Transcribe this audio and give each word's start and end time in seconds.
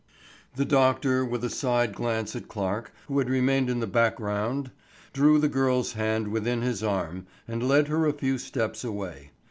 The 0.55 0.65
doctor 0.65 1.23
with 1.23 1.43
a 1.43 1.49
side 1.51 1.93
glance 1.93 2.35
at 2.35 2.47
Clarke, 2.47 2.91
who 3.05 3.19
had 3.19 3.29
remained 3.29 3.69
in 3.69 3.81
the 3.81 3.85
background, 3.85 4.71
drew 5.13 5.37
the 5.37 5.47
girl's 5.47 5.93
hand 5.93 6.29
within 6.29 6.63
his 6.63 6.81
arm 6.81 7.27
and 7.47 7.61
led 7.67 7.87
her 7.87 8.07
a 8.07 8.13
few 8.13 8.39
steps 8.39 8.83
away. 8.83 9.29